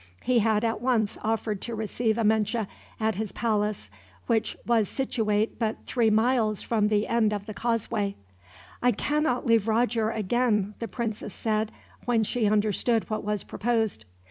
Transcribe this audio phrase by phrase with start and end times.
[0.23, 2.65] He had at once offered to receive Amenche
[2.99, 3.91] at his palace,
[4.25, 8.15] which was situate but three miles from the end of the causeway.
[8.81, 11.71] "I cannot leave Roger again," the princess said,
[12.05, 14.05] when she understood what was proposed.